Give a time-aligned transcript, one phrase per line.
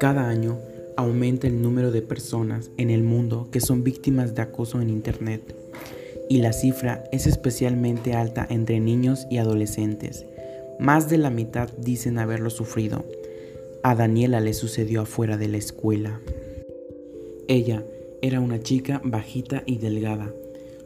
[0.00, 0.58] Cada año
[0.96, 5.54] aumenta el número de personas en el mundo que son víctimas de acoso en Internet
[6.30, 10.24] y la cifra es especialmente alta entre niños y adolescentes.
[10.78, 13.04] Más de la mitad dicen haberlo sufrido.
[13.82, 16.18] A Daniela le sucedió afuera de la escuela.
[17.46, 17.84] Ella
[18.22, 20.32] era una chica bajita y delgada.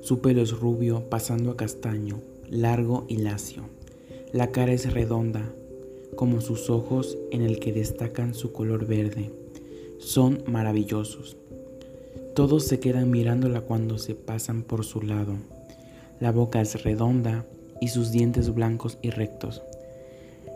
[0.00, 2.20] Su pelo es rubio pasando a castaño,
[2.50, 3.62] largo y lacio.
[4.32, 5.54] La cara es redonda,
[6.16, 9.30] como sus ojos en el que destacan su color verde.
[9.98, 11.36] Son maravillosos.
[12.34, 15.34] Todos se quedan mirándola cuando se pasan por su lado.
[16.20, 17.44] La boca es redonda
[17.80, 19.62] y sus dientes blancos y rectos.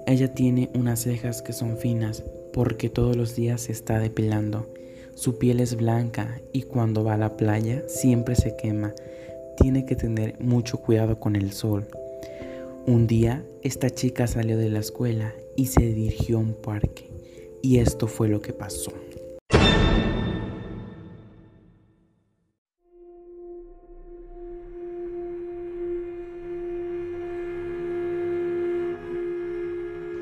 [0.07, 4.73] Ella tiene unas cejas que son finas porque todos los días se está depilando.
[5.15, 8.95] Su piel es blanca y cuando va a la playa siempre se quema.
[9.57, 11.87] Tiene que tener mucho cuidado con el sol.
[12.89, 17.13] Un día esta chica salió de la escuela y se dirigió a un parque.
[17.63, 18.91] Y esto fue lo que pasó.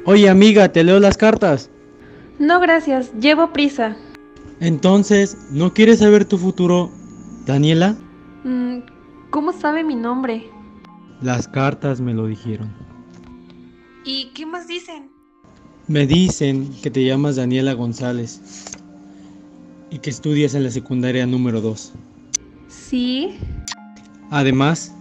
[0.05, 1.71] Oye amiga, ¿te leo las cartas?
[2.41, 3.97] No, gracias, llevo prisa.
[4.59, 6.91] Entonces, ¿no quieres saber tu futuro,
[7.47, 7.97] Daniela?
[8.43, 8.79] Mm,
[9.31, 10.56] ¿Cómo sabe mi nombre?
[11.23, 12.71] Las cartas me lo dijeron.
[14.05, 15.11] ¿Y qué más dicen?
[15.89, 18.41] Me dicen que te llamas Daniela González
[19.91, 21.93] y que estudias en la secundaria número 2.
[22.69, 23.39] Sí.
[24.31, 24.93] Además,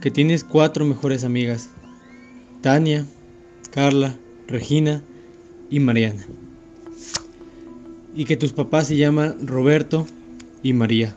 [0.00, 1.70] que tienes cuatro mejores amigas.
[2.60, 3.06] Tania,
[3.70, 4.16] Carla,
[4.48, 5.02] Regina
[5.70, 6.26] y Mariana.
[8.16, 10.06] Y que tus papás se llaman Roberto
[10.62, 11.16] y María.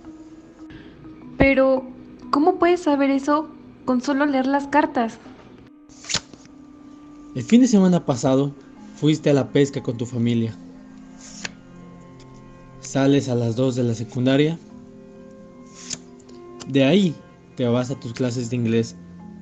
[1.38, 1.84] Pero,
[2.30, 3.50] ¿cómo puedes saber eso
[3.86, 5.18] con solo leer las cartas?
[7.36, 8.54] El fin de semana pasado
[8.96, 10.54] fuiste a la pesca con tu familia.
[12.82, 14.60] Sales a las 2 de la secundaria.
[16.68, 17.16] De ahí
[17.56, 18.96] te vas a tus clases de inglés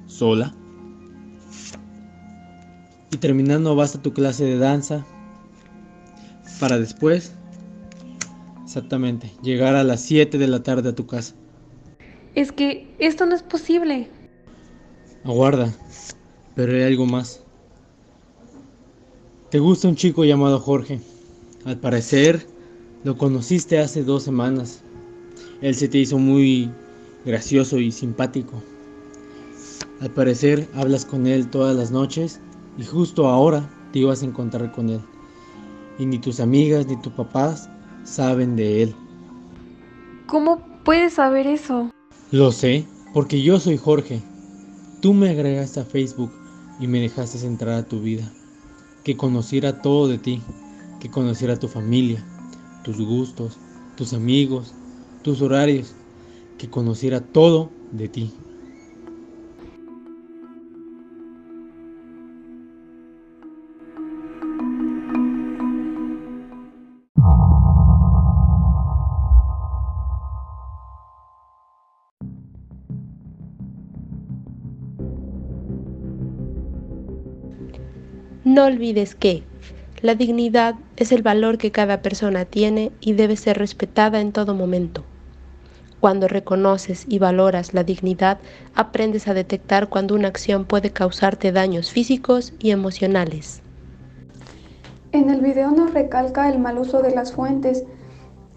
[0.06, 0.54] sola.
[3.12, 5.06] Y terminando vas a tu clase de danza.
[6.60, 7.34] Para después,
[8.64, 11.34] exactamente, llegar a las 7 de la tarde a tu casa.
[12.36, 14.10] Es que esto no es posible.
[15.24, 15.74] Aguarda,
[16.56, 17.44] pero hay algo más.
[19.50, 21.02] Te gusta un chico llamado Jorge.
[21.66, 22.46] Al parecer,
[23.04, 24.82] lo conociste hace dos semanas.
[25.62, 26.72] Él se te hizo muy
[27.26, 28.62] gracioso y simpático.
[30.00, 32.40] Al parecer, hablas con él todas las noches
[32.78, 35.02] y justo ahora te ibas a encontrar con él.
[35.98, 37.70] Y ni tus amigas ni tus papás
[38.06, 38.96] saben de él.
[40.28, 41.90] ¿Cómo puedes saber eso?
[42.32, 44.22] Lo sé, porque yo soy Jorge.
[45.02, 46.30] Tú me agregaste a Facebook
[46.78, 48.30] y me dejaste entrar a tu vida.
[49.06, 50.42] Que conociera todo de ti,
[51.00, 52.22] que conociera tu familia,
[52.84, 53.58] tus gustos,
[53.96, 54.74] tus amigos,
[55.24, 55.96] tus horarios,
[56.58, 58.34] que conociera todo de ti.
[78.46, 79.44] No olvides que
[80.02, 84.56] la dignidad es el valor que cada persona tiene y debe ser respetada en todo
[84.56, 85.04] momento.
[86.00, 88.40] Cuando reconoces y valoras la dignidad,
[88.74, 93.62] aprendes a detectar cuando una acción puede causarte daños físicos y emocionales.
[95.12, 97.84] En el video nos recalca el mal uso de las fuentes.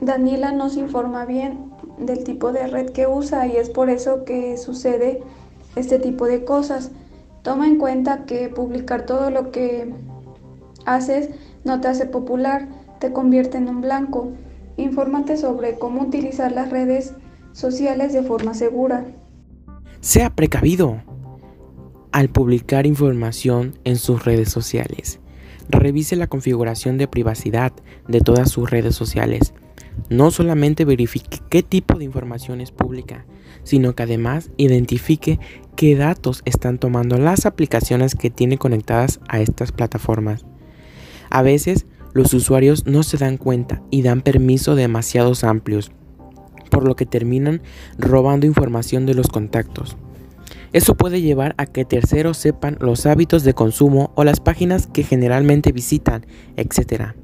[0.00, 4.56] Daniela nos informa bien del tipo de red que usa y es por eso que
[4.58, 5.22] sucede
[5.74, 6.92] este tipo de cosas.
[7.42, 9.92] Toma en cuenta que publicar todo lo que
[10.86, 11.30] haces
[11.64, 12.68] no te hace popular,
[13.00, 14.32] te convierte en un blanco.
[14.76, 17.14] Infórmate sobre cómo utilizar las redes
[17.52, 19.04] sociales de forma segura.
[20.00, 21.02] Sea precavido
[22.12, 25.18] al publicar información en sus redes sociales.
[25.68, 27.72] Revise la configuración de privacidad
[28.06, 29.54] de todas sus redes sociales.
[30.08, 33.24] No solamente verifique qué tipo de información es pública,
[33.64, 35.38] sino que además identifique
[35.76, 40.44] qué datos están tomando las aplicaciones que tiene conectadas a estas plataformas.
[41.30, 45.92] A veces los usuarios no se dan cuenta y dan permiso demasiados amplios,
[46.70, 47.62] por lo que terminan
[47.98, 49.96] robando información de los contactos.
[50.72, 55.02] Eso puede llevar a que terceros sepan los hábitos de consumo o las páginas que
[55.02, 57.14] generalmente visitan, etc.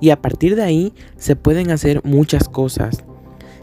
[0.00, 3.04] Y a partir de ahí se pueden hacer muchas cosas.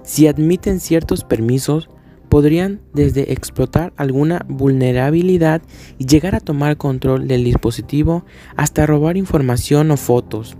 [0.04, 1.90] Si admiten ciertos permisos,
[2.30, 5.62] podrían desde explotar alguna vulnerabilidad
[6.00, 8.26] y llegar a tomar control del dispositivo
[8.56, 10.58] hasta robar información o fotos.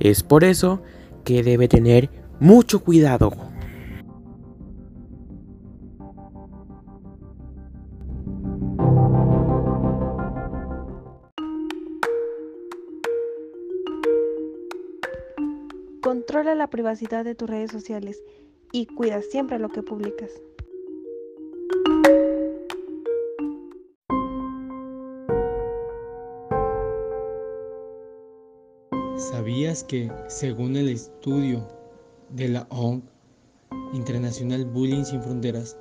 [0.00, 0.82] Es por eso
[1.24, 3.53] que debe tener mucho cuidado.
[16.04, 18.22] Controla la privacidad de tus redes sociales
[18.72, 20.30] y cuida siempre lo que publicas.
[29.16, 31.66] ¿Sabías que, según el estudio
[32.28, 33.02] de la ONG
[33.94, 35.78] Internacional Bullying Sin Fronteras,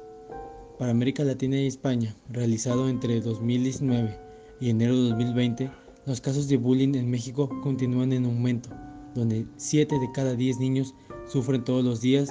[0.80, 4.18] para América Latina y España, realizado entre 2019
[4.62, 5.70] y enero de 2020,
[6.06, 8.70] los casos de bullying en México continúan en aumento?
[9.16, 10.96] Donde 7 de cada 10 niños
[11.28, 12.30] sufren todos los días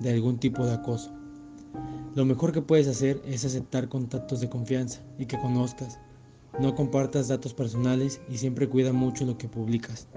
[0.00, 1.12] de algún tipo de acoso.
[2.14, 5.98] Lo mejor que puedes hacer es aceptar contactos de confianza y que conozcas.
[6.58, 10.08] No compartas datos personales y siempre cuida mucho lo que publicas.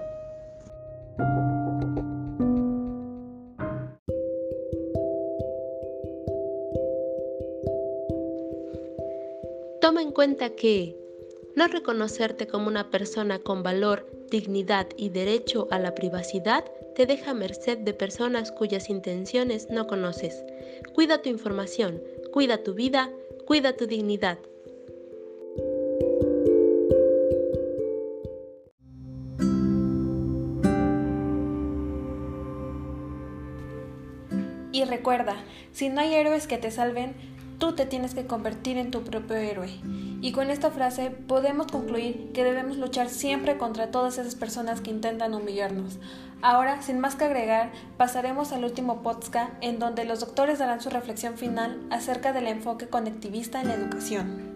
[9.80, 10.96] Toma en cuenta que
[11.54, 16.64] no reconocerte como una persona con valor, dignidad y derecho a la privacidad
[16.96, 20.42] te deja a merced de personas cuyas intenciones no conoces.
[20.94, 22.02] Cuida tu información,
[22.32, 23.10] cuida tu vida,
[23.46, 24.38] cuida tu dignidad.
[34.72, 37.14] Y recuerda, si no hay héroes que te salven,
[37.58, 39.68] tú te tienes que convertir en tu propio héroe.
[40.22, 44.92] Y con esta frase podemos concluir que debemos luchar siempre contra todas esas personas que
[44.92, 45.98] intentan humillarnos.
[46.42, 50.90] Ahora, sin más que agregar, pasaremos al último podcast en donde los doctores darán su
[50.90, 54.51] reflexión final acerca del enfoque conectivista en la educación.